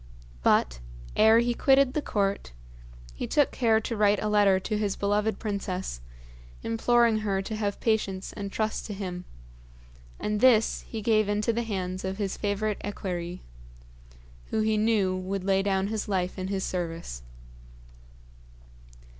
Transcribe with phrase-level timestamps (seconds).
[0.41, 0.79] But,
[1.15, 2.53] ere he quitted the court,
[3.13, 6.01] he took care to write a letter to his beloved princess,
[6.63, 9.25] imploring her to have patience and trust to him;
[10.19, 13.43] and this he gave into the hands of his favourite equerry,
[14.49, 17.21] who would he knew lay down his life in his service.